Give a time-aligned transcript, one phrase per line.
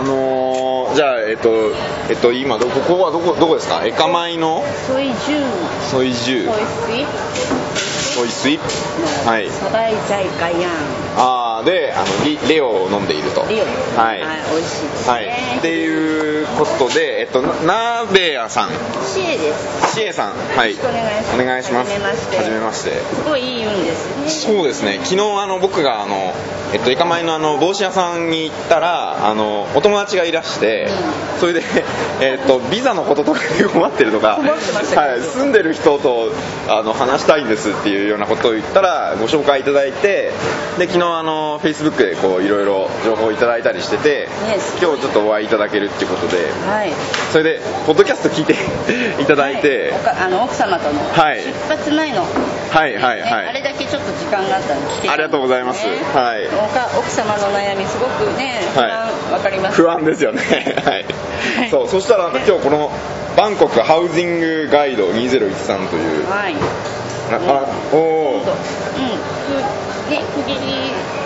[0.00, 1.50] あのー、じゃあえっと
[2.08, 3.84] えっと今どこここはどこどこですか？
[3.84, 4.64] エカマイの？
[4.86, 5.44] ソイジュ
[5.90, 7.06] ソイジュソイスイ？
[8.16, 8.58] ソイスイ？
[9.26, 9.50] はい。
[9.50, 10.72] サバイジャイガヤン
[11.18, 13.46] あーであのリレオを飲んでいると。
[13.48, 13.64] リオ
[13.96, 14.24] はい、美
[14.58, 18.68] 味しいですね、はい、っていうことで、えっと、な鍋屋さん。
[19.04, 19.94] シエです。
[19.94, 20.32] シエさん。
[20.32, 20.74] はい。
[21.34, 21.90] お願いします。
[21.92, 22.90] はじめまして。
[22.90, 24.54] すごいいい運ですね。
[24.54, 25.00] そうですね。
[25.04, 26.32] 昨日あの僕があの、
[26.72, 30.88] えっと、エカマイのあの帽子屋さんに行ったらあのお友達がいらして
[31.40, 31.62] それで、
[32.20, 36.30] えっと、ビザのこととかに困ってるとか困ってましたはい、住んでる人と
[36.68, 40.30] あの話したいんですっていうようなことを言ったらご紹介いただいて
[40.78, 44.28] で昨日あの Facebook でこういろいろ情報をいただいたりしてて、
[44.80, 46.36] 今日ちょっとお会いいただけるっていうことで。
[46.68, 46.92] はい。
[47.32, 48.54] それでポッドキャスト聞いて
[49.22, 50.00] いただいて、はい。
[50.00, 51.40] おかあの奥様とのはい。
[51.40, 52.22] 出発前の、
[52.70, 53.20] はいはいはい。
[53.20, 55.86] ねあれだけちょっと時間があったんで聞けたねありがとうございます。
[55.86, 56.46] はい。
[56.46, 58.90] おか奥様の悩みすごくね不はい。
[58.90, 59.82] 安わかります。
[59.82, 60.42] 不安ですよね。
[60.84, 61.70] はい、はい。
[61.70, 62.90] そうそしたら今日この
[63.36, 66.30] バンコクハウジングガイド2013という。
[66.30, 66.54] はい。
[67.32, 68.50] ああおおうんふね
[68.90, 69.39] 区切り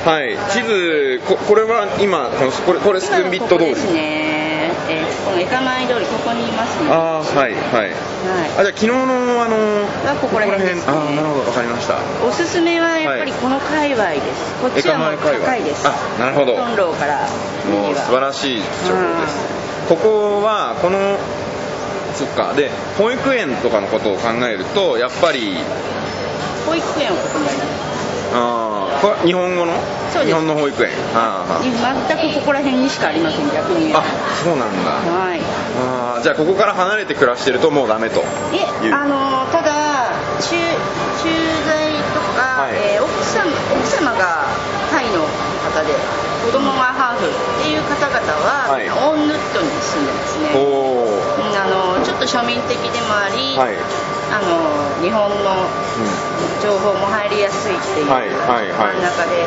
[0.04, 0.36] はい。
[0.52, 6.90] 地図ここれは今このこれこれスクンビット通りですね、えーこのエカマイ通りここにいますね。
[6.90, 7.90] ああはいはい。
[7.90, 9.56] はあじゃあ昨日のあの
[10.04, 10.82] はここら辺ね。
[10.86, 11.94] あーなるほどわかりました。
[11.94, 15.88] い、おすすめはやっぱりこの界隈です、こっちはもう高いです。
[15.88, 16.56] あなるほど。
[16.56, 17.24] 本楼から
[17.72, 19.64] もう素晴らしい情報です。
[19.88, 21.16] ここはこの
[22.14, 22.52] そっか。
[22.52, 25.56] で保育園とかのことを考えるとやっぱり
[26.66, 27.84] 保育園をここにあります
[28.34, 29.72] ああこれは日本語の？
[30.12, 30.32] そうです。
[30.32, 30.90] 日本の保育園。
[31.14, 31.62] ああ。
[31.62, 31.72] 全
[32.30, 34.02] くここら辺にしかありません逆にあ
[34.42, 35.02] そうなんだ。
[35.02, 35.40] はい。
[35.78, 38.94] あーじゃあここから離れて暮らしてるともうダメとでいう。
[38.94, 40.56] あのただ駐
[41.20, 41.28] 駐
[41.66, 42.76] 在とか、はい。
[42.94, 44.46] えー奥様奥様が
[44.90, 45.22] タイの
[45.64, 45.94] 方で
[46.46, 48.88] 子供がハーフっていう方々は、はい。
[48.88, 50.54] オンヌットに住んでますね。
[50.54, 53.74] おおうんあのちょっと庶民的でもあり、はい、
[54.30, 55.66] あの日本の
[56.64, 58.96] 情報も入りやすいっていうはいはいはい。
[58.96, 59.44] 真ん中で、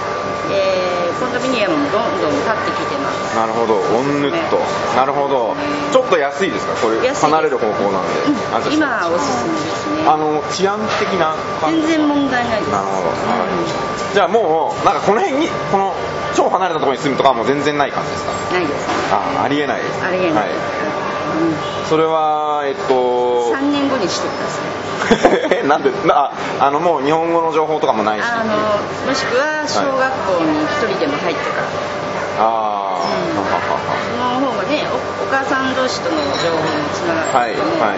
[0.53, 3.35] えーコンドミニアムもどんどん立ってきてます。
[3.35, 3.73] なるほど。
[3.73, 4.61] オンヌット。
[4.95, 5.55] なるほど。
[5.91, 6.73] ちょっと安いですか？
[6.77, 8.21] これ離れる方向なんで、
[8.53, 10.07] あじゃあ今はおすすめですね。
[10.07, 11.33] あの治安的な
[11.65, 12.69] 全然問題ないです。
[12.71, 13.13] なるほど、は
[14.13, 15.95] い、じゃあもうなんかこの辺にこの
[16.35, 18.53] 超離れたところに住むとかはもう全然ない感じですか？
[18.53, 18.87] ないです。
[19.09, 20.05] あありえないです。
[20.05, 20.53] ありえない、はい、
[21.89, 23.16] それはえっと
[23.53, 25.63] 3年後にしてください。
[25.67, 28.55] なんでなあのもう日本語の情報とかもないしあの
[29.05, 33.37] もしくは小学校に一人でも入ってから、ああ、うん。
[33.37, 37.97] はははその方がねおお母さん同士との情報もつながはいると思うので、はい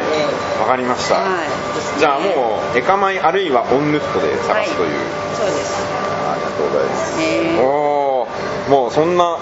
[0.59, 2.00] わかりました、はい。
[2.00, 4.89] じゃあもうエカマイあるいはオンヌットで探すという、
[5.35, 5.81] そうです。
[6.29, 7.59] ありがとうございます、ね。
[7.61, 8.27] おお
[8.69, 9.38] もうそんな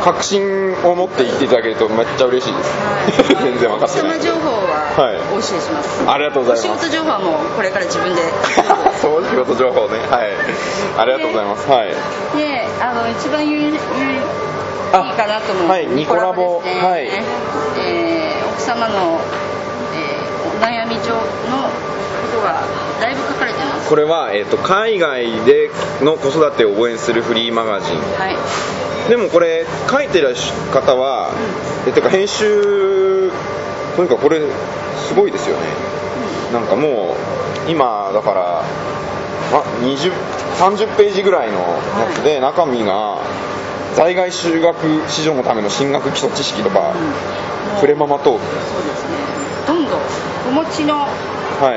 [0.00, 2.72] 確信を持って言っていただけるとめっちゃ嬉しいです、
[3.42, 4.20] 全然分かってない。
[4.20, 5.16] 情報ははい。
[5.34, 6.68] お教えします、ありがとうございます。
[6.68, 8.22] お仕事情報はもうこれから自分で。
[9.00, 9.98] そう仕事情報ね。
[10.10, 10.30] はい。
[10.98, 11.88] ありがとうございます、はい。
[12.36, 13.78] であの一番有有いい
[14.92, 15.68] あかなと思う。
[15.68, 15.86] はい。
[15.86, 16.62] ニコラボ。
[16.64, 16.80] ね。
[16.82, 17.08] はい。
[17.78, 19.18] えー奥様の、
[19.94, 21.70] えーお悩み上の
[22.32, 22.62] ことが
[23.00, 23.88] だいぶ書かれてます？
[23.88, 25.70] これは、えー、と海外で
[26.00, 27.96] の子育てを応援するフリーマガジン。
[28.18, 28.36] はい。
[29.08, 30.34] でもこれ書いてる
[30.72, 31.30] 方は、
[31.86, 33.30] えてか編集
[33.96, 34.40] というかこれ
[35.08, 35.62] すごいですよね。
[36.52, 37.16] なんかも
[37.66, 38.64] う今だからあ
[39.82, 40.12] 20
[40.58, 41.66] 30ページぐらいのや
[42.14, 43.18] つで、中身が
[43.94, 44.76] 在外修学
[45.08, 46.94] 子女のための進学基礎知識とか、
[47.80, 49.16] プレママトークそうですね。
[49.66, 50.00] どんどん
[50.48, 51.08] お持ちのは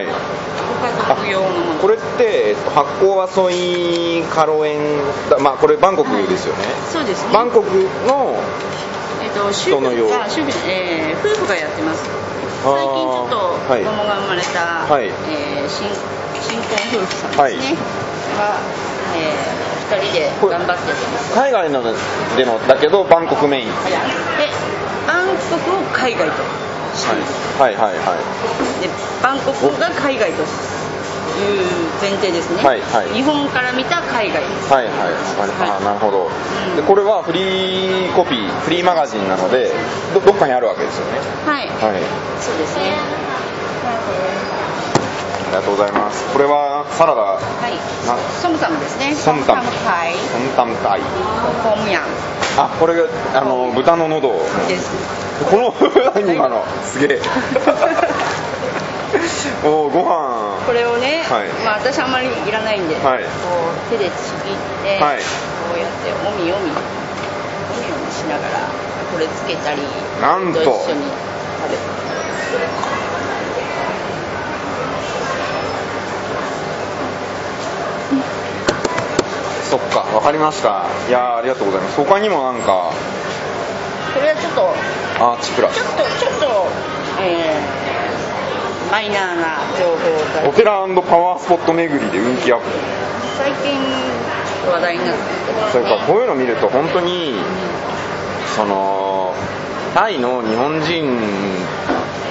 [0.01, 0.05] い。
[0.05, 0.11] ご
[0.85, 7.33] 家族用のものこれって、えっと、発酵はソイカロエンだまあこれバンコクですよね、そうですね。
[7.33, 7.69] バンコク
[8.07, 8.37] の
[9.51, 10.09] 人のよう。
[10.09, 12.05] が主婦、えー夫婦がやってます。
[12.63, 13.37] 最近ちょっと
[13.67, 13.83] 子はい。
[13.83, 15.05] 供が生まれた、はい。
[15.05, 15.89] えー新
[16.41, 17.53] 新婚夫婦さんですね、はい。
[17.53, 18.59] が、
[19.17, 20.93] えー、2人で頑張って
[21.33, 23.67] 海外のでのだけどバンコクメイン。
[23.67, 23.73] で
[25.07, 26.35] バンコクを海外と
[26.95, 27.75] してます、はい。
[27.75, 28.89] はいはいで
[29.21, 30.43] バンコクが海外と
[32.01, 33.09] 前提ですね、はいはい。
[33.13, 34.71] 日本から見た海外です。
[34.71, 34.95] はいはい。
[35.69, 36.75] ああなるほど、うん。
[36.75, 39.71] でこれはフリーコピーフリーマガジンなので
[40.13, 41.19] どどっかにあるわけですよね。
[41.45, 42.01] はい、はい。
[42.39, 42.95] そうですね。
[45.45, 46.25] ありがとうございます。
[46.33, 47.39] これはサラダは
[47.69, 47.73] い。
[48.07, 48.17] な？
[48.41, 49.15] ソムタムですね。
[49.15, 49.61] ソムタム。
[49.85, 51.01] パイソンタムタイ。
[51.63, 52.03] コムヤン。
[52.57, 54.33] あこれがあの豚の喉。
[54.67, 55.25] です。
[55.49, 55.73] この
[56.33, 57.19] 今のすげえ
[59.63, 60.61] おーご飯。
[60.65, 61.49] これをね、はい。
[61.65, 63.23] まあ私あんまりいらないんで、はい。
[63.23, 63.29] こ
[63.73, 64.11] う手でち
[64.45, 65.19] ぎって、はい。
[65.19, 68.69] こうやっておみおみおみおみしながら
[69.11, 69.81] これつけたり
[70.21, 70.61] なんと。
[70.61, 71.81] 一緒に食べて
[79.69, 80.85] そっかわかりました。
[81.09, 81.97] いやーありがとうございます。
[81.97, 82.91] 他にもなんか。
[84.13, 84.69] これはちょっと
[85.19, 85.75] アーチプラス。
[85.75, 86.67] ちょっとちょっと、
[87.21, 87.84] えー
[88.95, 90.49] マイナーな情報が。
[90.49, 90.71] お寺
[91.03, 92.65] パワースポット巡りで運気アップ。
[93.37, 93.75] 最近
[94.71, 95.21] 話題になって
[95.73, 97.33] それからこういうの見ると本当に
[98.55, 99.33] その
[99.93, 101.11] タイの日本人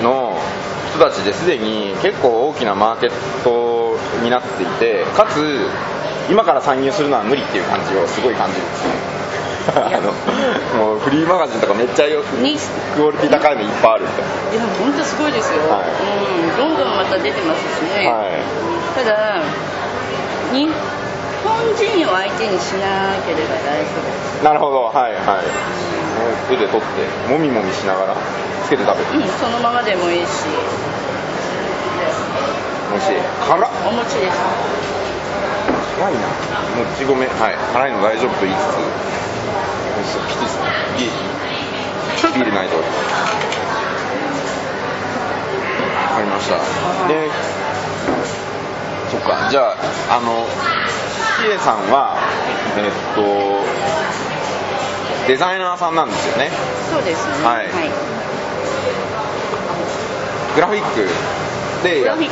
[0.02, 0.40] の
[0.88, 3.10] 人たちですでに結構大きなマーケッ
[3.44, 5.68] トになっていてかつ
[6.30, 9.23] 今から参入するのは無理っていう感じをすごい感じるんですね
[9.72, 10.12] あの
[10.76, 12.56] もうフリーマガジンとかめっちゃよに。
[12.94, 15.88] クオリティ高いのいっぱいあるみたいいや本当すごいですよ、はい。
[15.88, 18.44] うん、どんどんまた出てますしね、はい。
[18.94, 19.42] ただ
[20.52, 20.68] 日
[21.42, 24.44] 本人を相手にしなければ大丈夫です。
[24.44, 24.84] ななるほど。
[24.84, 25.44] はいはい。
[26.48, 28.16] 手で取ってもみもみしながら
[28.64, 30.44] つけて食べるうんそのままでもいいし。
[32.92, 33.12] 美味しい。
[33.48, 33.70] 辛っ。
[33.88, 34.93] お餅です
[35.96, 36.20] 辛いな。
[36.20, 37.56] もち米はい。
[37.72, 38.78] 辛いの大丈夫と言いつつ。
[39.94, 40.66] 美味しいきついですね
[40.98, 42.76] ビールビールないと。
[42.76, 42.82] わ
[46.16, 46.56] かりました。
[47.08, 47.30] で
[49.10, 49.48] そっか。
[49.50, 49.70] じゃ
[50.10, 50.46] ああの
[51.40, 52.16] シエさんは
[52.76, 53.22] えっと
[55.28, 56.50] デザイナーさんなんですよね？
[56.90, 57.46] そうですね。
[57.46, 57.66] はい。
[60.54, 61.08] グラフィック
[61.82, 62.30] でやってる、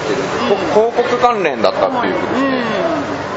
[0.74, 3.31] 広告関連だったっていうことですね、うん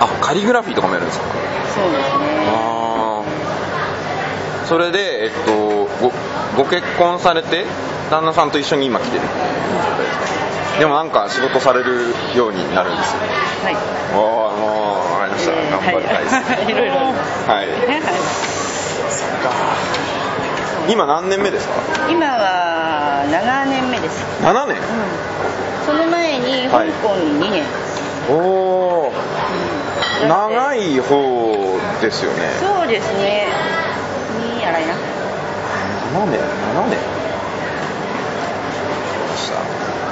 [0.00, 1.26] あカリグラフィーとかもやるんですか？
[1.74, 2.46] そうですね。
[2.50, 6.12] ああそれで、えっと、ご
[6.64, 7.64] ご結婚されて
[8.10, 9.22] 旦那さんと一緒に今来てる。
[9.22, 9.32] です
[10.74, 13.20] かでもなんか仕事されるようになるんですよ。
[13.64, 13.76] はい。
[14.14, 16.70] おおもう分かりました、えー頑張りたいです、はい。
[16.70, 16.74] い。
[16.74, 16.88] ろい。
[16.88, 17.66] ろはい。
[17.88, 18.18] ねはい
[20.90, 21.74] 今何年目ですか？
[22.10, 24.76] 今は7年目です、7年？
[25.84, 27.62] その前に香港に2年。
[27.62, 27.68] です、
[28.30, 29.12] おおうん
[30.26, 32.50] 長い方ですよね。
[32.60, 33.46] そうですね。
[34.56, 34.94] にやらいな。
[34.94, 34.96] 7
[36.26, 36.98] 年7年。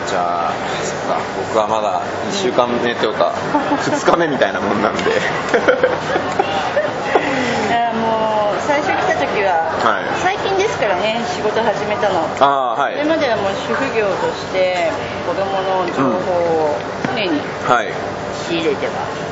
[0.06, 0.53] じゃあ
[0.85, 1.19] そっか。
[1.49, 2.00] 僕はまだ
[2.31, 3.35] 1週間目というか
[3.82, 5.03] 2日目みたいなもんなんで。
[7.75, 10.05] あもう最初来た時は、はい。
[10.23, 12.23] 最近ですからね仕事始めたの。
[12.38, 12.93] ああはい。
[12.94, 14.93] それまではもう主婦業として
[15.26, 16.79] 子供の情報を
[17.11, 17.91] 常にはい。
[18.47, 19.25] 仕入れては、うん、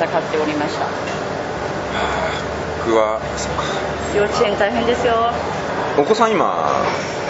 [0.00, 0.86] 戦っておりました。
[2.86, 3.62] 僕はそっか。
[4.16, 5.14] 幼稚園大変ですよ。
[5.98, 6.46] お子さん今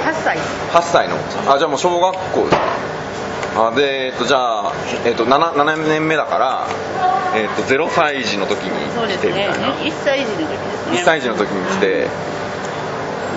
[0.05, 0.39] ？8歳。
[0.73, 1.17] 8歳の。
[1.53, 2.45] あじゃあもう小学校。
[2.45, 4.73] ですかあでえっとじゃあ、
[5.05, 6.67] えっと、7, 7年目だから、
[7.37, 9.75] えっと、0歳児の時に来てみたいな。
[9.77, 10.99] 1歳児の時ですね。
[10.99, 12.09] 1歳児の時に来て、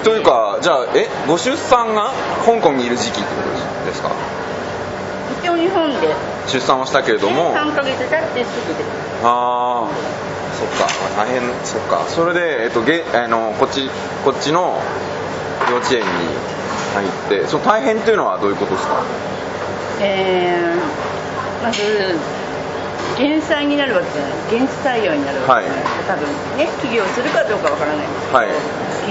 [0.04, 2.12] というかじゃあえご出産が
[2.46, 3.28] 香港にいる時期ってこ
[3.84, 4.10] とですか？
[5.44, 6.16] 一応日本で
[6.48, 7.54] 出産はしたけれども。
[7.56, 8.84] 3ヶ月経ってすぐで
[9.24, 9.90] ああ
[10.58, 10.88] そっか。
[11.16, 12.06] 大変そっか。
[12.08, 13.90] それで、えっと、げあのこっち
[14.24, 14.80] こっちの
[15.70, 16.06] 幼稚園に
[16.96, 17.10] 入っ
[17.42, 17.48] て。
[17.48, 19.04] その大変っていうのはどういうことですか？
[20.02, 21.82] えー、まず
[23.18, 24.32] 減災になるわけじゃない。
[24.52, 26.28] 減採用になるわけじゃない、多分
[26.58, 28.48] ね起業するかどうかわからないんですけど、はい。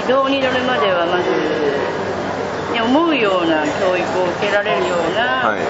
[0.03, 1.31] 軌道に乗るまではまず、
[2.73, 5.61] ね、思うような教育を受けられるようなはい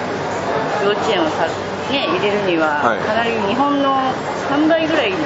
[0.85, 1.47] 幼稚園をさ、
[1.91, 2.99] ね、入れるには、はい。
[3.01, 3.97] かなり日本の
[4.51, 5.19] 3倍ぐらいの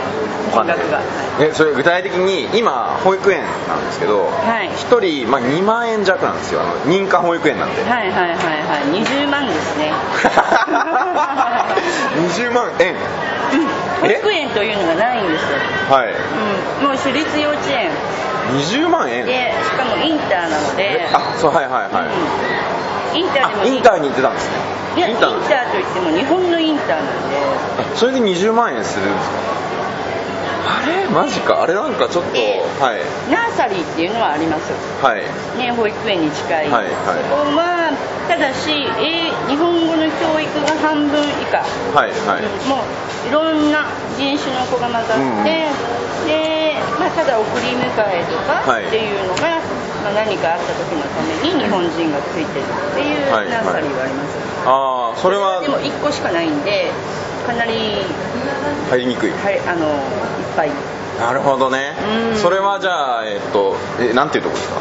[0.52, 1.06] 金額が、はい
[1.40, 4.68] えそれ具体的に今保育園なんですけど、はい。
[4.68, 6.60] 1人、まあ、2万円弱なんですよ。
[6.60, 8.84] あの認可保育園なんで、はいはいはいはい。
[9.02, 9.92] 20万ですね。
[12.28, 12.94] 20万円。
[14.00, 16.08] 保育園というのがないんですよ、はい。
[16.80, 17.90] うん、もう私立幼稚園。
[18.52, 19.24] 20万円？
[19.26, 21.08] でしかもインターなので。
[21.12, 22.79] あそうはいはいはい、うん
[23.14, 24.56] インターでもあインターに行ってたんですね。
[24.96, 27.36] いやインターといっても日本のインターなんで。
[27.78, 29.34] あそれで20万円するんですか？
[30.82, 31.08] あれ？
[31.08, 31.62] マジか。
[31.62, 32.82] あれなんかちょっとええ。
[32.82, 33.00] はい。
[33.30, 34.72] ナーサリーっていうのはあります。
[35.02, 35.22] はい。
[35.58, 36.92] ね保育園に近い、はいはい。
[36.92, 37.92] そこは
[38.28, 41.58] ただし、えー日本語の教育が半分以下、
[41.94, 42.42] はいはい。
[42.42, 43.84] うんもういろんな
[44.16, 46.26] 人種の子が混ざって、うん。
[46.26, 48.86] で、まあ、ただ送り迎えとかはい。
[48.86, 49.58] っていうのが、
[50.02, 56.90] まあ、何かあった時のために日本人がついてるっていうはいナーサリーはあります、ああそれはでも1個しかないんで
[57.46, 58.04] かなり、
[58.90, 59.30] 入りにくい。
[59.30, 59.96] はい、あのいっ
[60.56, 60.70] ぱい。
[61.18, 61.92] なるほどね。
[62.32, 62.38] うん。
[62.38, 64.76] それはじゃあえっとえなんていうとこですか？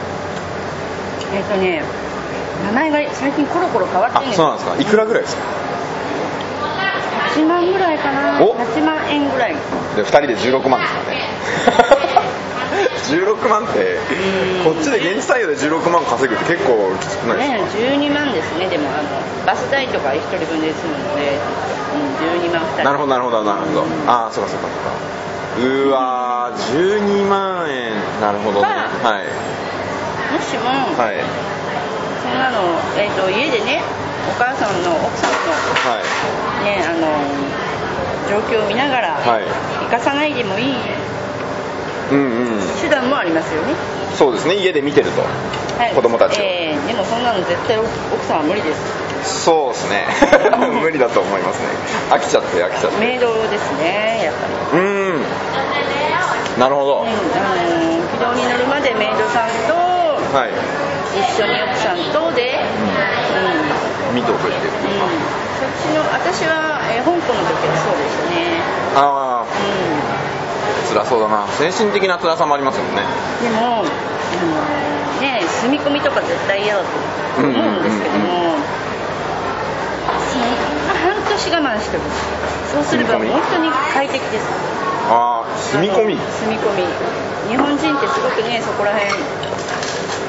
[1.34, 1.84] えっ、とね
[2.66, 4.82] 名前が最近コロコロ変わってるんですあそうなんですか。
[4.82, 5.42] いくらぐらいですか
[7.36, 8.42] ？8万ぐらいかな。
[8.44, 8.56] お。
[8.56, 9.56] 8万円ぐらい。
[9.96, 11.99] で2人で16万ですかね
[13.10, 13.98] 16万って
[14.64, 19.10] こっちで現地採用で16万稼ぐって結構きつくないですねか、12万ですねでもあの
[19.46, 22.84] バス代とか1人分で済むので、うん、12万2人。
[22.84, 23.86] なるほどなるほどなるほど。
[24.06, 25.20] ああそうかそうかそうか。
[25.58, 27.94] うーわー12万円。
[28.22, 28.68] なるほどね。
[29.04, 29.26] まはい。
[29.26, 31.18] もしも、はい。
[32.22, 32.62] そんなの、
[32.96, 33.82] えー、と家でね
[34.30, 35.38] お母さんの奥さんの
[35.90, 35.98] は
[36.62, 36.66] い。
[36.66, 37.08] ねあの
[38.30, 39.44] 状況を見ながら、はい。
[39.90, 40.76] 生かさないでもいい
[42.10, 43.74] 手段もありますよね、
[44.18, 44.56] そうですね。
[44.56, 45.22] 家で見てると。
[45.22, 46.44] はい、子供たちを。
[46.44, 47.88] えーでもそんなの絶対奥
[48.26, 49.44] さんは無理です。
[49.46, 50.08] そうですね。
[50.82, 51.70] 無理だと思いますね。
[52.10, 52.98] 飽きちゃって飽きちゃって。
[53.00, 54.82] メイドですねやっぱり。
[54.82, 55.24] うーん。
[56.58, 57.08] なるほど、うん。
[57.08, 59.76] あの軌道に乗るまでメイドさんと
[60.36, 60.50] はい、
[61.16, 64.10] 一緒に奥さんとで、うん。
[64.10, 64.72] うん見ておくっていう
[65.62, 68.62] そっちの私は、えー香港の時はそうでしたね。
[68.96, 69.46] ああう
[70.90, 71.48] 辛そうだな。
[71.48, 72.92] 精神的な辛さもありますよね。
[72.92, 72.96] ん
[73.44, 76.88] でもあのね住み込みとか絶対嫌だと
[77.42, 77.52] 思う。
[77.52, 78.56] んですけども、
[80.30, 80.46] その
[81.00, 82.20] 半年我慢してほしい
[82.74, 84.46] そうすれば本当に快適です。
[85.10, 86.18] ああ住み込み？
[86.18, 86.86] 住み込み。
[87.50, 89.10] 日本人ってすごくねそこら辺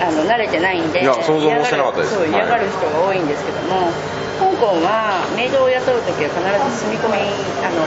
[0.00, 2.16] あの慣れてないんでいや想像もしてなかったです。
[2.28, 3.92] 嫌がる人が多いんですけども、
[4.60, 6.36] 香港はメイドを雇う時は必
[6.76, 7.16] ず住み込み
[7.64, 7.80] あの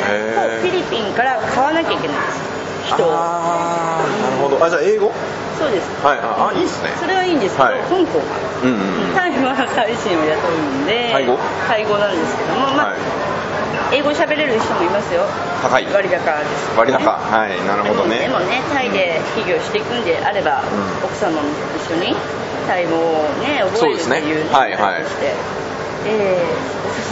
[0.58, 3.06] フィリピンから買わなきゃいけないんです人。
[3.06, 4.58] をああなるほど。
[4.58, 5.14] あじゃあ英語？
[5.54, 5.86] そうです。
[6.02, 6.20] はい。
[6.20, 6.90] ああいいっすね。
[6.98, 7.80] それはいいんですけど、はい。
[7.86, 8.26] 香港は
[8.66, 9.16] うんうんうん。
[9.16, 11.38] タイはタイ人を雇うんでタイ語？
[11.70, 13.94] タイ語なんですけども、まあはい。
[13.94, 15.30] 英語喋れる人もいますよ。
[15.62, 15.86] 高い。
[15.94, 17.14] 割高です、割高。
[17.14, 18.26] はいなるほどね。
[18.26, 21.06] でもねタイで企業していくんであれば、うん。
[21.06, 21.46] 奥様も
[21.78, 22.18] 一緒に
[22.66, 24.20] タイ語をね覚えるそうですね。
[24.20, 25.04] というはいはい。
[25.04, 25.32] として、
[26.10, 26.43] え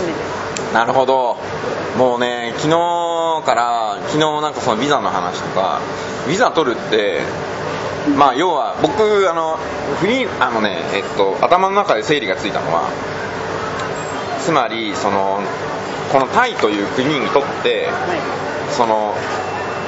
[0.02, 0.20] すすめで
[0.68, 0.74] す。
[0.74, 1.38] なるほど。
[1.98, 5.82] もうね昨日から昨日なんかそのビザの話とか
[6.28, 7.22] ビザ取るって
[8.18, 9.58] まあ要は僕あの
[10.00, 12.90] フリーあのねえっと頭の中で整理がついたのは
[14.40, 15.42] つまりその
[16.12, 18.52] このタイという国にとってはい。
[18.72, 19.14] その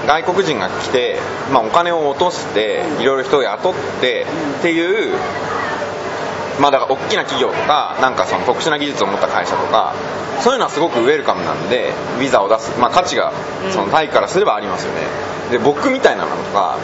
[0.05, 1.19] 外国人が来て、
[1.51, 4.25] まあ、お金を落としていろいろ人を雇って
[4.59, 5.15] っていう
[6.59, 9.93] まあだから大きな企業とかなんかその特殊な技術を持った会社とか
[10.41, 13.31] そういうのはすごくウェルカムなんでビザを出す、まあ、価値が
[13.71, 15.01] そのタイからすればありますよね。
[15.51, 16.77] で僕みたいなのとか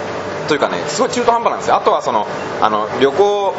[0.47, 1.75] というかねすごい中途半端なんですよ。
[1.75, 2.27] あとはその
[2.61, 3.53] あの旅行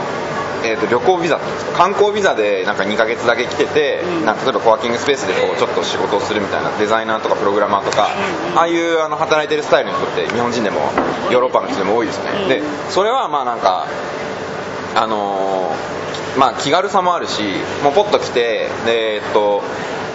[0.63, 4.27] えー、と旅行ビザっていうんですか観光ビザでなんか2ヶ月だけ来てて、うん。
[4.27, 8.09] なんか例えばコワーキングスペースでこうちょっと仕事をするみたいなデザイナーとかプログラマーとか、
[8.53, 8.59] うん。
[8.59, 10.81] ああいうあの働いてるスタイルの人って日本人でも
[11.31, 12.49] ヨーロッパの人でも多いですよね、うん。
[12.49, 13.87] でそれはまあなんか
[14.95, 17.43] あのーまあ気軽さもあるし
[17.83, 19.63] もうポッと来てでえっと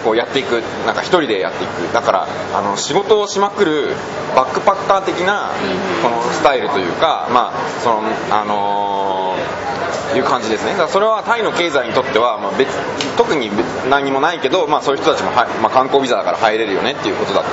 [0.02, 0.62] こうやっていく。
[0.86, 1.92] なんか一人でやっていく。
[1.92, 3.88] だからあの仕事をしまくる
[4.36, 10.72] バックパッカー的なうんこのスタイルというかまあそのあのーいう感じですね。
[10.72, 12.70] だからそれはタイの経済にとっては、まあ、別
[13.16, 17.48] 特に別何もないけど、まあ、そういう人たちもは、まあ、観光ビザだから入れるよねっていうことだと。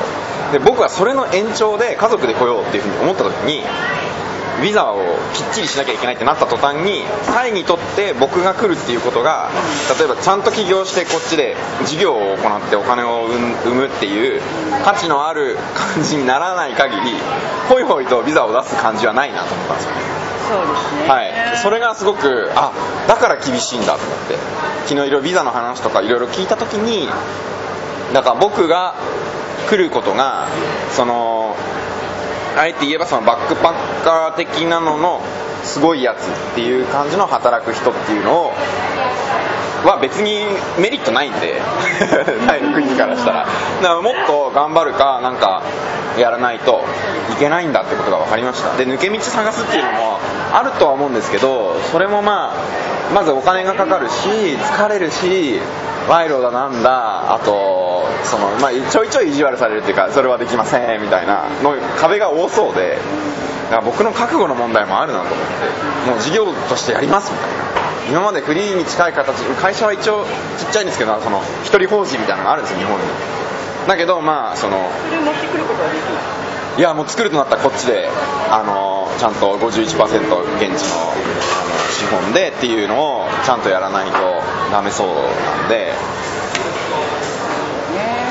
[0.54, 3.64] で僕はそれの延長で家族で来ようっていうふうに思った時に
[4.64, 4.98] ビザを
[5.34, 9.50] きっちりしなきゃいけないってなった途端にタイにとって僕が来るっていうことが
[10.00, 14.42] 例えばちゃんと起業してこっちで事業を行ってお金を生むっていう
[14.86, 15.58] 価値のある
[15.96, 17.14] 感じにならない限り
[17.68, 20.02] ホイホイとビザを出す感じはないなと思ったんですよね。
[20.50, 21.10] そうですね。
[21.10, 22.72] はい、それがすごくあ
[23.08, 24.36] だから厳しいんだと思って
[24.86, 27.10] 昨日いろいろビザの話とかいろいろ聞いた時に
[28.14, 28.96] だから僕が
[29.70, 30.48] 来ることが
[30.92, 31.43] その
[32.56, 35.22] あえて言えばそのバックパッカー的なのの
[35.64, 38.54] すごいやつっていう感じの働く人っていうのを
[39.84, 40.46] は別に
[40.80, 41.62] メリットないんで。
[42.48, 43.46] タイの国からしたら。
[43.46, 43.50] だか
[43.82, 45.64] らもっと頑張るかなんか
[46.18, 46.84] やらないと
[47.32, 48.76] いけないんだってことが分かりました。
[48.78, 50.20] で抜け道探すっていうのも
[50.54, 54.14] あるとは思うんですけどそれもまあまずお金がかかるし
[54.56, 55.60] 疲れるし
[56.08, 62.98] 賄賂だなんだあとその、まあ、ちょいちょい意地悪されるっていうかそれはできませんみたいなの壁が多そうで
[63.66, 65.38] だから僕の覚悟の問題もあるなと思っ
[66.06, 67.83] てもう事業としてやりますみたいな。
[68.10, 70.26] 今までフリーに近い形会社は一応
[70.58, 73.06] ちっちゃいんですけどその一人法人みたいなのがあるんですよ日本に。
[73.88, 76.20] だけどまあそのそれを持ってくることはできな
[76.78, 78.10] いいやもう作るとなったらこっちで
[78.50, 81.14] あのちゃんと51%現地のあの
[81.92, 84.42] 資本でっていうのをちゃんとやらないと
[84.72, 85.14] ダメそうな
[85.68, 85.76] んで。
[85.86, 85.94] ね、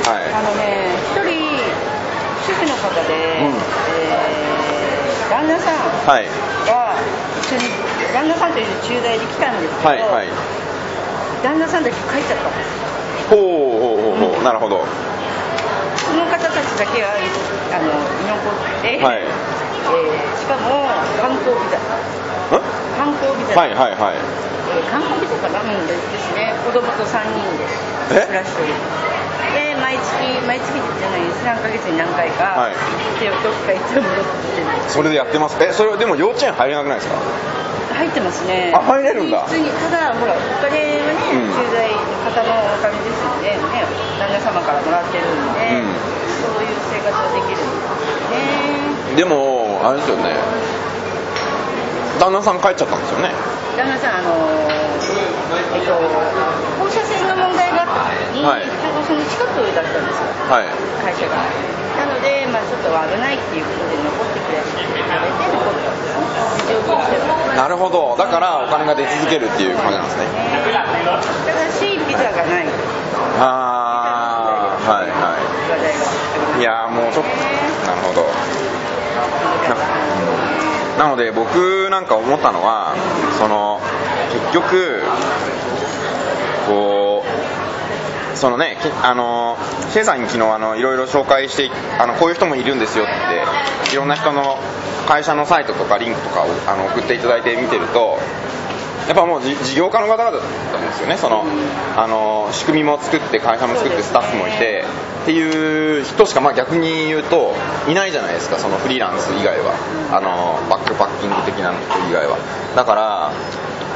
[0.05, 0.35] はい。
[0.35, 1.57] あのね一人
[2.45, 3.55] 主婦の方で、うん。
[3.55, 4.33] えー
[5.31, 5.76] 旦那さん。
[6.07, 6.95] はいが
[7.40, 7.64] 一緒に
[8.12, 10.28] 旦那さんと一緒に駐在で来たんですけど、はいはい。
[11.42, 13.47] 旦那さんだけ帰っちゃったんですほうほ
[13.99, 14.45] うほうほう、うん。
[14.45, 14.85] なるほど。
[15.97, 17.90] その方たちだけはあの
[18.23, 19.23] 居残って、はい。
[19.23, 20.87] えーしかも
[21.21, 21.78] 観光ビザ。
[21.78, 22.62] ん
[22.99, 24.16] 観光ビザ、はいはいはい。
[24.19, 26.52] えー観光ビザかなうんですね。
[26.66, 27.64] 子供と3人で
[28.23, 28.26] え？
[28.26, 28.75] 暮らしてる
[29.51, 31.43] で毎月毎月じゃないです。
[31.45, 32.45] 何ヶ月に何回か。
[32.55, 32.73] はい。
[32.73, 32.79] 行
[33.17, 35.57] ってどっか行って戻ってるそれでやってます？
[35.63, 37.17] えそれでも幼稚園入れなくないですか？
[37.93, 38.73] 入ってますね。
[38.75, 39.43] あ入れるんだ。
[39.45, 41.53] 普通にただほらお金はね、うん。
[41.53, 43.59] 駐在の方のお金ですよね。
[43.59, 43.85] ね
[44.19, 45.99] 旦那様からもらってるんで、うん。
[46.41, 48.39] そういう生活はできるんですよ
[49.13, 49.17] ね。
[49.17, 50.37] でもあれですよね。
[52.19, 53.31] 旦那さん帰っちゃったんですよね？
[53.77, 54.33] 旦那さんあの
[55.75, 55.95] えっと
[56.81, 58.63] 放射線の問題があった時に、はい
[59.06, 60.28] その近くだったんですよ。
[60.49, 60.66] はい。
[61.04, 61.42] 会社が。
[61.97, 68.16] なので、まあ、ちょっと危ないっていうことで残ってくれって言われて残ったんですねなるほど。
[68.16, 70.26] だからお金が出続けるっていう感じなんですね。
[70.73, 72.66] ただしビザがない。
[73.38, 75.37] ああはいは
[76.56, 76.61] い。
[76.61, 78.23] いやーもうちょっとなるほど。
[80.99, 82.94] ななので僕なんか思ったのは
[83.38, 83.80] その
[84.32, 85.02] 結局
[88.43, 89.57] そのねあの
[89.93, 91.71] シェイさんに昨日あのいろいろ紹介して
[92.01, 93.07] あのこういう人もいるんですよっ
[93.87, 94.59] ていろんな人の
[95.07, 98.19] 会社のサイトとかリンクとかをあの送っていただいて見てると
[99.07, 100.41] やっぱもう事業家の方々だっ
[100.73, 101.17] たんですよね。
[101.19, 101.45] その
[101.97, 104.85] あの仕組みも作って会社も作ってスタッフもいて
[105.23, 107.55] っていう人しかまあ逆に言うと
[107.89, 108.59] いないじゃないですか。
[108.59, 109.75] そのフリーランス以外は。
[110.11, 112.39] あのバックパッキング的な人以外は。
[112.75, 113.31] だから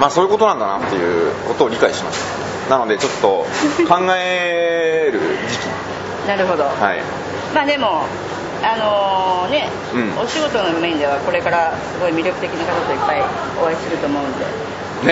[0.00, 2.55] まあそういうことなんだなっていうことを理解しました。
[2.68, 3.46] なのでちょっと
[3.88, 5.66] 考える時期。
[6.28, 7.00] なるほど、はい。
[7.54, 8.02] まあでも
[8.62, 10.18] あのね、うん。
[10.18, 13.22] お仕事の面ではこれからすごい魅力的な方といっぱい
[13.60, 14.46] お会いすると思うんで。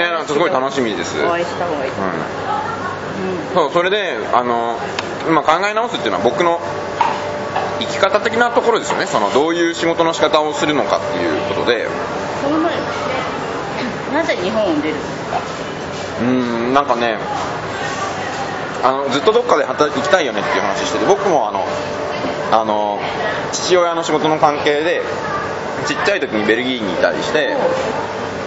[0.01, 1.23] ねなんかすごい楽しみです。
[1.25, 1.91] お会いした方がいい。
[1.93, 2.31] と思います、
[3.55, 4.79] うん、そうそれであの
[5.29, 6.61] 今考え直すっていうのは僕の
[7.79, 9.07] 生き方的なところですよね。
[9.07, 11.87] そのどういう仕事の仕方をするのかっていうことで。
[12.43, 12.81] その前に
[14.13, 15.64] なぜ日本を出るんですか
[16.21, 17.19] うーんなんかね
[18.83, 21.65] あのずっとどっかで働き行きたいよねっていう話してて僕もあの
[22.53, 23.01] あの
[23.53, 25.03] 父親の仕事の関係で
[25.87, 27.57] ちっちゃい時にベルギーにいたりして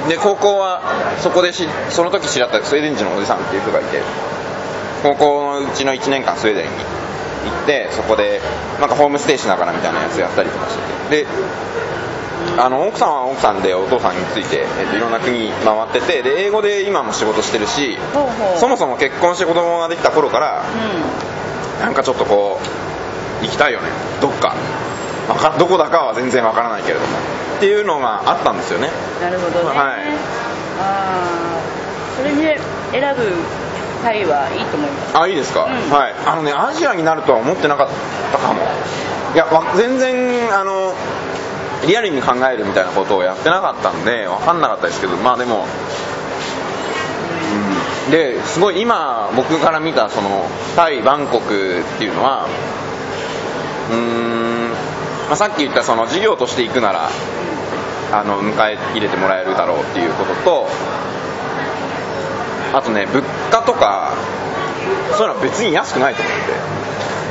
[0.08, 0.82] で高校は
[1.20, 4.02] そこでしその時知り合ったスウェーデン人のおじさんっていう人がいて
[5.04, 6.70] 高校のうちの1年間スウェーデンに
[7.52, 8.42] 行ってそこで
[8.80, 10.78] なんかホームステイしながらみたいなやつやったりとかし
[11.10, 11.26] てて。
[11.26, 11.28] で
[12.58, 17.98] あの奥さんは奥さんでお父さんについて、えっと、いろんな国回っててで英語で今も仕事してるし
[18.60, 22.88] そもそも結婚して子供ができた頃からうなんかちょっとこう
[23.44, 23.90] 行きたいよね。
[24.22, 24.56] どっか。
[25.30, 27.08] わかどこだかは全然わからないけれども。
[27.58, 28.88] っていうのがあったんですよね。
[28.88, 29.78] んなるほどね、はい。
[30.80, 31.60] ああ
[32.18, 32.60] それで
[32.92, 33.34] 選ぶ
[34.04, 35.18] タイはいいと思います。
[35.18, 35.92] あいいですか、うん。
[35.92, 36.16] はい。
[36.26, 37.90] あのねアジアになるとは思ってなかっ
[38.32, 38.62] たかも。
[39.34, 40.96] いやわ全然あの
[41.86, 45.66] リアルに考えるみたいなことをやってなかったんで分かんなかったですけどまあでも、
[48.06, 52.48] うん、ですごい今僕から見たそのタイバンコクっていうのは
[53.90, 54.70] うーん、
[55.28, 57.10] まあ、さっき言ったその事業として行くなら
[58.12, 60.68] あの迎え入れてもらえるだろうっていうことと
[62.74, 64.14] あとね物価とか
[65.18, 66.78] そういうのは別に安くないと思って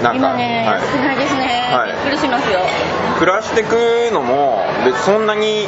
[0.03, 0.81] なんか今ね、はい。
[0.83, 1.93] 少ないですね、はい。
[1.93, 2.61] びっくりしますよ。
[3.19, 5.67] 暮らしていくのも別そんなに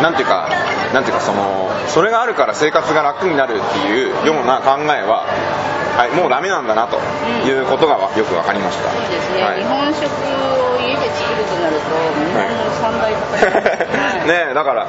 [0.00, 0.48] なんていうか
[0.94, 5.28] なんていうかそのそれがあるから生活が楽になるっていうような考えは、
[5.96, 6.96] はい、もうダメなんだなと
[7.44, 9.60] いうことがよく分かりました、そうですね、はい。
[9.60, 14.86] 日本食を家で作るとなると日本の3倍かかはいねえだから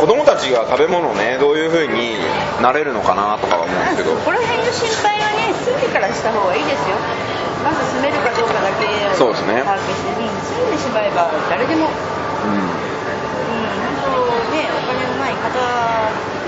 [0.00, 2.16] 子供たちが食べ物をねどういう風に
[2.60, 4.12] なれるのかなとかは思うんですけど。
[4.16, 6.96] ここら辺の心配はね住んでからした方がいいですよ
[7.62, 9.62] まず住めるかどうかだけそうですね。
[9.62, 12.66] 把握して、うん住んでしまえば誰でも、うん、うん。
[12.66, 15.48] 本当ねお金のない方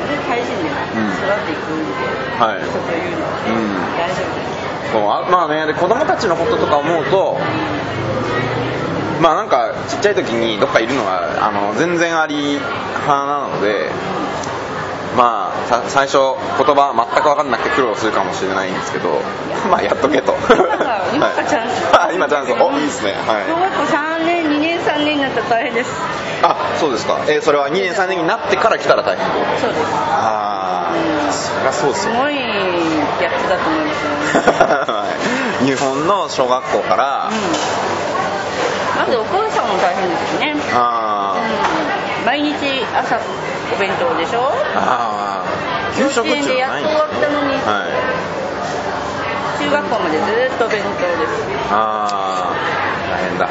[0.06, 2.02] で大臣でん育っていくんで、
[2.38, 2.62] はい。
[2.62, 3.30] 人というのは。
[3.42, 3.74] ね、うん。
[3.96, 4.54] 大丈夫です
[4.92, 7.36] そうあまあねで子供たちのこととか思うと
[9.20, 13.90] まあなんかちっちゃい時にどっかいるのはあの全然あり派なので
[15.16, 16.18] まあさ最初
[16.58, 19.20] 言葉全く分かんなくて苦労するかもしれないんですけど
[19.70, 20.34] まあやっとけと。
[21.14, 21.84] 今チャンス。
[21.94, 22.52] はいあ今チャンス。
[22.52, 23.14] おいいですね。
[23.26, 23.44] はい。
[23.48, 25.90] 小学校3年2年3年になったら大変です。
[26.42, 27.18] あそうですか。
[27.26, 29.26] えーそれは2年3年になってから来たら大変。
[29.60, 29.86] そうです。
[30.10, 32.14] ああそりゃそうですよ。
[32.14, 34.94] すごいギャップだと思いますね。
[34.94, 35.04] は
[35.62, 37.30] い日本の小学校から、
[38.96, 42.18] まずお母さんも大変ですよね、あー。
[42.20, 43.16] うん、毎日朝
[43.74, 44.52] お弁当でしょ？
[44.74, 49.64] あー給食っでやっと終わったのにはい。
[49.64, 51.32] 中中学校までずっと勉強です。
[51.70, 52.54] ああ
[53.10, 53.48] 大変だ。